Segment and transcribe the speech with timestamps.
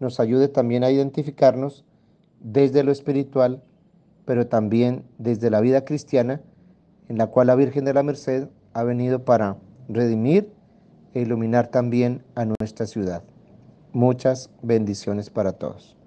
[0.00, 1.84] nos ayude también a identificarnos
[2.40, 3.62] desde lo espiritual,
[4.24, 6.40] pero también desde la vida cristiana,
[7.08, 9.56] en la cual la Virgen de la Merced ha venido para
[9.88, 10.52] redimir
[11.14, 13.24] e iluminar también a nuestra ciudad.
[13.92, 15.97] Muchas bendiciones para todos.